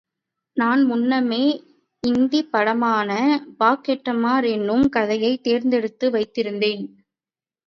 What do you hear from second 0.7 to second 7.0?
முன்னமே இந்திப் படமான பாக்கெட்மார் என்னும் கதையைத் தேர்ந்தெடுத்து வைத்திருந்தேன்.